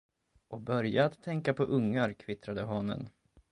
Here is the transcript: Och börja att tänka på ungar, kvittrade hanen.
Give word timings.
Och 0.47 0.61
börja 0.61 1.05
att 1.05 1.23
tänka 1.23 1.53
på 1.53 1.63
ungar, 1.63 2.13
kvittrade 2.13 2.61
hanen. 2.65 3.09